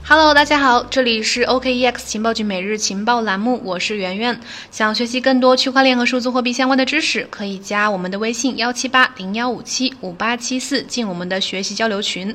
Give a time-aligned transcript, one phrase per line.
[0.00, 4.40] Hello，大家好，这里是 OKEX 情报局每日情报栏目，我是圆圆。
[4.70, 12.34] 想学习更多区块链和数字货币相关的知识，可以加我们的微信幺七八零幺五七五八七四，进我们的学习交流群。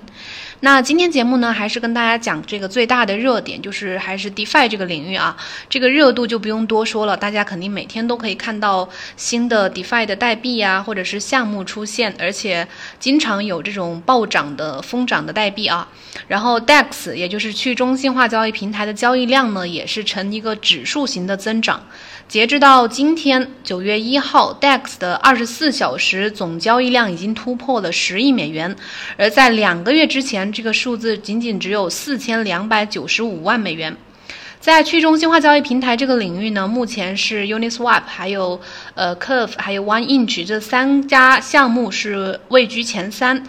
[0.62, 5.37] 那今天节目呢，还是跟大家讲这个最大的热点，就是还是 DeFi 这个领域啊。
[5.69, 12.67] 这个热度就不用多说了，大家肯定每天都可以看到新的 DeFi 的代币啊，或者是项目出现，而且
[12.99, 15.88] 经常有这种暴涨的疯涨的代币啊。
[16.27, 21.83] 然后 DEX 也就是去中心化交易平台的交易量呢，也是呈一个指数型的增长。
[22.27, 28.75] 截至到今天九月一号，DEX 的二十四小时总交易量已经突破了十亿美元，
[29.16, 33.95] 而在两个月之前，这个数字仅仅只有四千两百九十五万美元。
[34.59, 38.59] 在去中心化交易平台这个领域呢，目前是 Uniswap、还有
[38.95, 43.43] 呃 Curve、还有 OneInch 这三家项目是位居前三。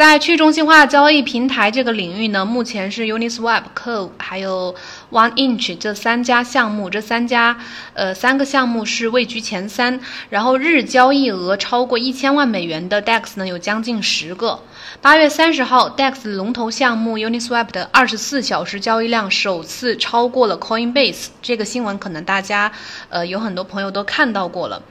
[0.00, 4.74] 在去中心化交易平台这个领域呢，目前是 Uniswap、Curve 还有
[5.10, 7.58] OneInch 这三家项目，这三家
[7.92, 10.00] 呃三个项目是位居前三。
[10.30, 14.60] 然后日交易额超过一千万美元的 DEX 呢有将近十个。
[15.02, 21.26] 八月三十号，DEX 龙头项目 Uniswap 的二十四小时交易量首次超过了 Coinbase。
[21.42, 22.72] 这个新闻可能大家
[23.10, 24.82] 呃有很多朋友都看到过了。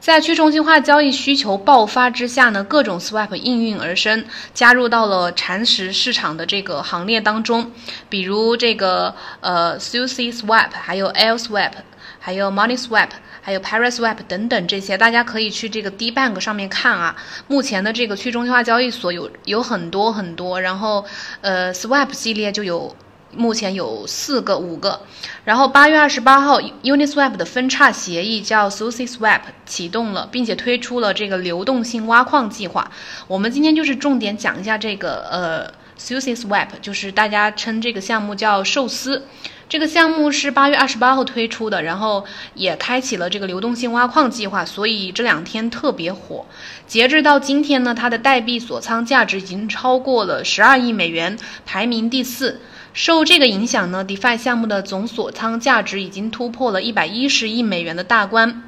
[0.00, 7.72] 在去中心化交易需求爆发之下呢，各种 swap 应运而生，加入到了蚕食市场的这个行列当中。
[8.08, 11.72] 比如这个呃 Sushi Swap，还有 L Swap，
[12.20, 13.08] 还有 Money Swap，
[13.42, 17.16] 还有 Paraswap 等等这些，大家可以去这个 D Bank 上面看啊。
[17.48, 21.04] 目前的这个去中心化交易所有有很多很多，然后
[21.40, 22.96] 呃 Swap 系列就有。
[23.36, 25.00] 目前有四个、五个，
[25.44, 32.90] 然后八月二十八号，Uniswap 的分叉协议叫 SushiSwap 启动了，并且推出了这个流动性挖矿计划。
[33.26, 39.26] 我们今天就是重点讲一下这个呃 SushiSwap，就是大家称这个项目叫寿司。
[39.68, 46.46] 这个项目是八月二十八号推出的，然后也开启了这个流动性挖矿计划，所以这两天特别火。
[46.86, 52.62] 截至到今天呢，它的代币锁仓价值已经超过了十二亿美元，排名第四。
[52.92, 58.64] 受这个影响呢，DeFi 项目的总锁仓价值已经突破了一百一十亿美元的大关。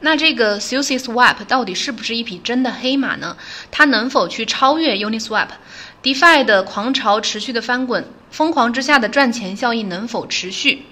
[0.00, 3.36] 那这个 SushiSwap 到底是不是一匹真的黑马呢？
[3.70, 10.82] 它能否去超越 Uniswap？DeFi 的狂潮持续的翻滚，疯狂之下的赚钱效应能否持续？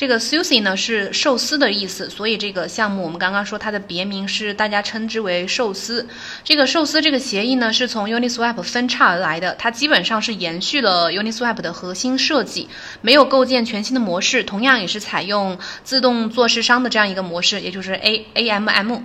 [0.00, 6.08] 这个 sushi 呢是寿司的意思，所以这个项目我们刚刚说它的别名是大家称之为寿司。
[6.42, 12.66] 这个寿司这个协议呢是从 Uniswap 分叉而来的，它基本上是延续了 Uniswap 的核心设计，
[13.02, 19.02] 没有构建全新的模式，同样也是采用自动做市商的这样一个模式，也就是 A A M M。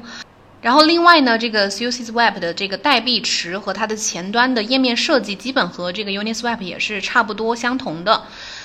[0.61, 8.23] 然后另外呢，这个 SushiSwap 的这个代币池和它的前端的页面设计基本和这个 Uniswap 也是差不多相同的，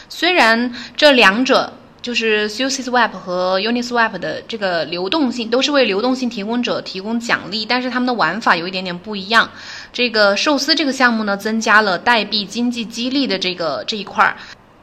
[0.09, 1.73] 虽然这两者。
[2.03, 9.51] 就是 SuiceSwap 和 Uniswap 的这个流动性都是为流动性提供者提供奖励，但是他们的玩法有一点点不一样。
[9.93, 14.37] 这个寿司这个项目呢，增加了代币经济激励的这个这一块儿。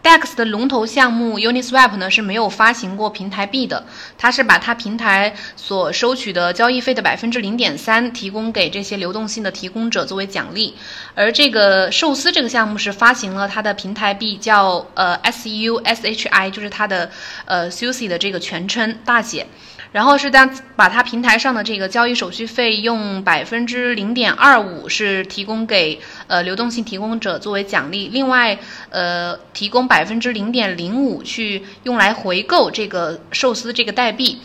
[0.07, 3.85] DEX 的龙头项目 Uniswap 呢是没有发行过平台币的，
[4.17, 10.73] 它是把它平台所收取的交易费的百分之零点三提供给这些流动性的提供者作为奖励，
[11.13, 17.11] 而这个寿司这个项目是发行了它的平台币叫呃 SUSHI，就是它的
[17.43, 19.45] 呃 Sushi 的这个全称大写。
[19.91, 28.59] 然后是当把它平台上的这个交易手续费用百分之零点二五是提供给呃流动性提供者作为奖励，另外
[28.89, 34.39] 呃提供百分之零点零五去用来回购这个寿司这个代币，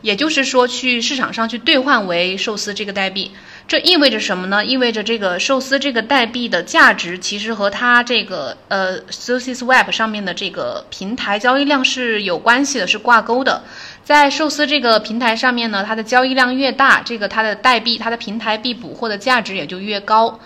[0.00, 3.32] 也就是说去市场上去兑换为寿司这个代币。
[3.66, 4.64] 这意味着什么呢？
[4.64, 13.62] 意味着这个寿司这个代币的价值其实和它这个呃 SushiSwap 上面的这个平台交易量是有关系的，是挂钩的。
[14.08, 20.40] 在寿司这个平台上面呢，它的交易量越大，这个它的代币、它的平台币捕获的价值也就越高。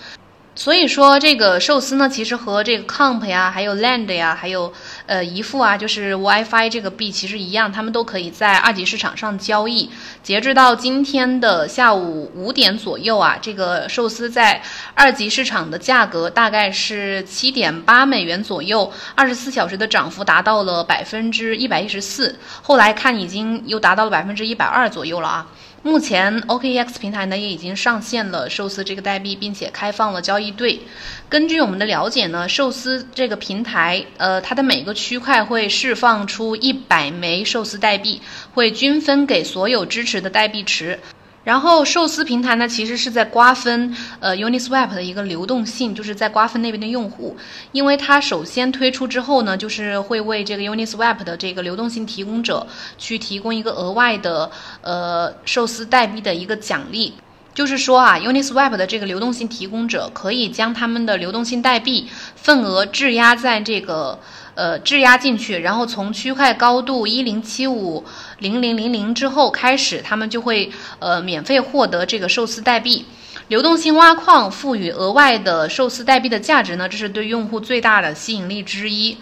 [0.55, 4.71] 所以说，这个寿司呢，其实和这个 Comp 呀，还有 Land 呀，还有
[5.07, 9.89] 呃一付啊，就是 WiFi 这个币其实一样，他们都可以在二级市场上交易。
[10.23, 14.61] 截至到今天的下午五点左右啊，这个寿司在
[14.95, 25.47] 二级市场的价格大概是七点八美元左右，二十四小时的涨幅达到了百分之一百一十四，后来看已经又达到了百分之一百二左右了啊。
[25.85, 30.81] 目前 OKEX 平台呢也已经上线了寿司这个代币，并且开放了交易对。
[31.29, 38.23] 根据我们的了解呢，寿司这个平台，呃，它的每个区块会释放出一百枚寿司代币，
[38.55, 41.01] 会均分给所有支持的代币池。
[41.45, 47.37] 然后寿司平台呢，其实是在瓜分呃 Uniswap 的一个流动性，就是在瓜分那边的用户，
[47.73, 52.67] 因为它首先推出之后呢，就是会为这个 Uniswap 的这个流动性提供者
[52.97, 54.51] 去提供一个额外的
[54.83, 57.15] 呃寿司代币的一个奖励，
[57.53, 64.21] 就是说啊，Uniswap 的这个流动性提供者可以将他们的流动性代币份额质押在这个。
[64.55, 68.05] 呃，质押进去，然后从区块高度一零七五
[68.39, 73.07] 零零零零之后开始，他们就会呃免费获得这个寿司代币。
[73.49, 79.17] 流动性挖矿赋予额外的寿司代币的价值呢，这是对用户最大的吸引力之一。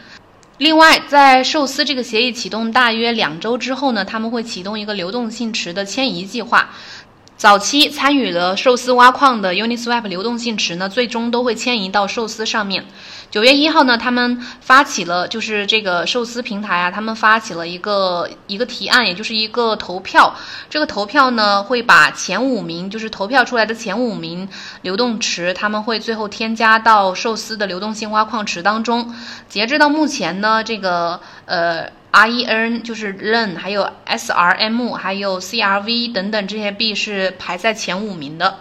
[0.59, 6.71] 另外，在寿司这个协议启动大约两周之后呢，他们会启动一个流动性池的迁移计划。
[7.41, 12.85] 早期参与了寿司挖矿的 Uniswap 流动性池呢，最终都会迁移到寿司上面。
[13.31, 20.37] 九月一号呢，他们发起了就是这个寿司平台啊，他们发起了一个一个提案，也就是一个投票。
[20.69, 24.47] 这个投票呢，会把前五名就是投票出来的前五名
[24.83, 29.15] 流动池，他们会最后添加到寿司的流动性挖矿池当中。
[29.49, 31.89] 截至到目前呢，这个呃。
[32.13, 38.57] REN 就是 REN，还有 SRM，还有 CRV 等等这些币是排在前五名的。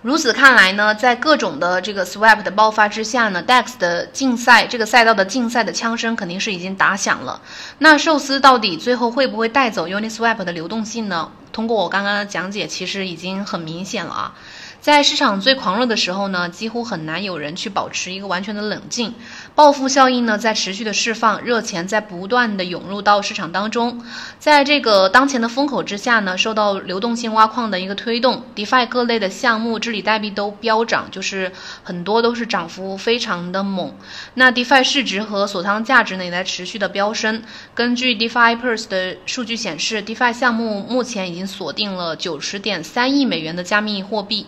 [0.00, 7.42] 如此看来呢，在各种的这个 Swap 的爆发之下呢，DEX 的竞赛这个赛道的竞赛的枪声肯定是已经打响了。
[7.78, 11.32] 那寿司到底最后会不会带走 Uniswap 的流动性呢？
[11.52, 14.34] 通过我刚刚的讲解，其实已经很明显了啊。
[14.80, 19.12] 在市场最狂热的时候呢，几乎很难有人去保持一个完全的冷静。
[19.54, 24.02] 报复效应呢，在持续的释放，热钱在不断的涌入到市场当中。
[24.38, 31.52] 在这个当前的风口之下呢，受到流动性挖矿的一个推动，DeFi 各类的项目治理代币都飙涨，就是
[31.82, 33.92] 很多都是涨幅非常的猛。
[34.34, 37.42] 那 DeFi 市值和锁仓价值呢，也在持续的飙升。
[37.74, 44.46] 根据 DeFi Pulse 的数据显示，DeFi 项目目前已经锁定了九十点三亿美元的加密货币。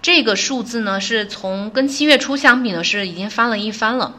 [0.00, 4.14] 这个数字呢，是从跟七月初相比呢，是已经翻了一番了。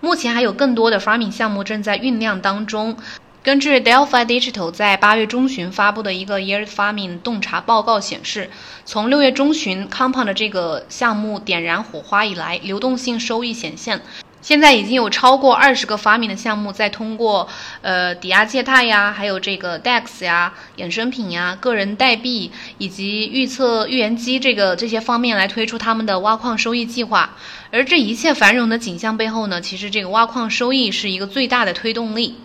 [0.00, 2.96] 目前还有更多的 farming 项目正在酝酿当中。
[3.42, 8.50] 根据 Delphi Digital 在八月中旬发布的一个 Year Farming 洞察报告显示，
[8.84, 14.02] 从六月中旬 Compound 的这个项目点燃火花以来，流动性收益显现。
[14.46, 17.48] 现在已经有超过二十个发明的项目在通过，
[17.82, 27.34] 呃，抵押借贷呀，还有这个 DEX 呀、衍生品呀、个人代币以及预测预言机这个这些方面来推出他们的挖矿收益计划。
[27.72, 32.36] 而这一切繁荣的景象背后呢，其实这个挖矿收益是一个最大的推动力。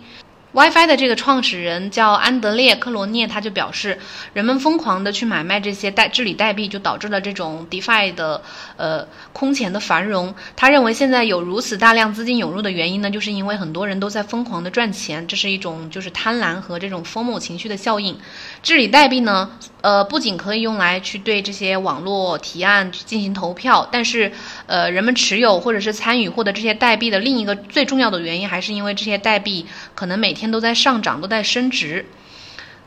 [0.52, 3.98] WiFi 的这个创始人叫安德烈·克罗涅，他就表示，
[4.34, 8.42] 人们疯狂的去买卖这些代治理代币，就导致了这种 DeFi 的
[8.76, 10.34] 呃空前的繁荣。
[10.54, 18.18] 他认为现在有如此大量资金涌入的原因呢，就是因为很多人都在疯狂的赚钱，这是一种就是贪婪和这种疯魔情绪的效应。
[18.62, 24.30] 治理代币呢，呃，不仅可以用来去对这些网络提案进行投票，但是
[24.66, 30.52] 呃，人们持有或者是参与获得这些代币的另一个最重要的原因，还是因为这些代币可能每天。
[30.52, 32.04] 都在上涨，都在升值。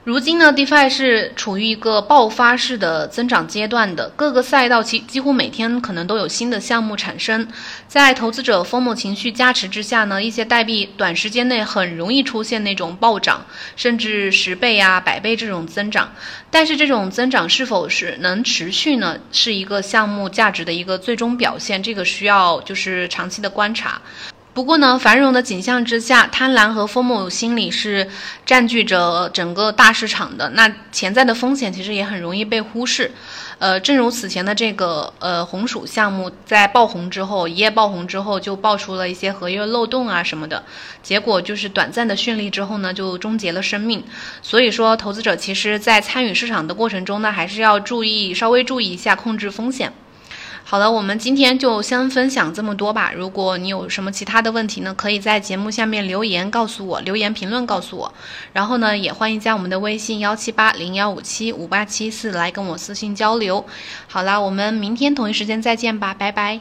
[0.06, 7.48] 如今呢，DeFi 是处于一个爆发式的增长阶段的，各个赛道几几乎每天可能都有新的项目产生。
[7.88, 13.44] 在投资者疯魔情绪加持之下呢，一些代币短时间内很容易出现那种暴涨，
[13.76, 16.14] 甚至十倍啊、百倍这种增长。
[16.52, 19.18] 但是这种增长是否是能持续呢？
[19.32, 24.00] 是一个项目价值的一个最终表现，这个需要就是长期的观察。
[24.56, 28.08] 不过呢，繁荣的景象之下，贪婪和疯魔心理是
[28.46, 30.50] 占据着整个大市场的。
[30.52, 33.12] 那潜在的风险其实也很容易被忽视。
[33.60, 40.64] 呃，正如此前的这个呃红薯项目在爆红之后，一夜爆红之后就爆出了一些合约漏洞啊什么的，
[41.04, 44.02] 结果就是短暂的绚丽之后呢，就终结了生命。
[44.42, 49.92] 所以说，投资者其实在参与市场的过程中呢，还是要注意稍微注意一下控制风险。
[50.68, 53.14] 好了，我们今天就先分享这么多吧。
[53.16, 58.12] 如果你有什么其他的问题呢，可以在节目下面留言告诉我，留言评论告诉我。
[58.52, 63.64] 然后呢，也欢迎加我们的微信幺七八零幺五七五八七四来跟我私信交流。
[64.08, 66.60] 好了，我们明天同一时间再见吧，拜拜。